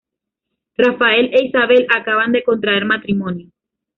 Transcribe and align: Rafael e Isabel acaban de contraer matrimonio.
Rafael 0.79 1.29
e 1.31 1.45
Isabel 1.45 1.85
acaban 1.95 2.31
de 2.31 2.41
contraer 2.43 2.85
matrimonio. 2.87 3.51